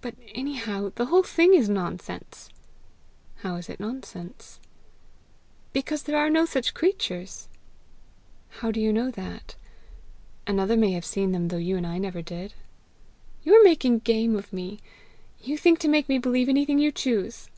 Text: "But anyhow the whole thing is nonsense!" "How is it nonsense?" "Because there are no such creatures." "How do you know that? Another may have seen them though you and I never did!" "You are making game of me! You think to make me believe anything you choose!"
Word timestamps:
"But 0.00 0.14
anyhow 0.34 0.90
the 0.94 1.04
whole 1.04 1.22
thing 1.22 1.52
is 1.52 1.68
nonsense!" 1.68 2.48
"How 3.40 3.56
is 3.56 3.68
it 3.68 3.78
nonsense?" 3.78 4.58
"Because 5.74 6.04
there 6.04 6.16
are 6.16 6.30
no 6.30 6.46
such 6.46 6.72
creatures." 6.72 7.46
"How 8.48 8.70
do 8.70 8.80
you 8.80 8.90
know 8.90 9.10
that? 9.10 9.54
Another 10.46 10.78
may 10.78 10.92
have 10.92 11.04
seen 11.04 11.32
them 11.32 11.48
though 11.48 11.58
you 11.58 11.76
and 11.76 11.86
I 11.86 11.98
never 11.98 12.22
did!" 12.22 12.54
"You 13.42 13.52
are 13.60 13.64
making 13.64 13.98
game 13.98 14.34
of 14.34 14.50
me! 14.50 14.80
You 15.42 15.58
think 15.58 15.78
to 15.80 15.88
make 15.88 16.08
me 16.08 16.16
believe 16.16 16.48
anything 16.48 16.78
you 16.78 16.90
choose!" 16.90 17.50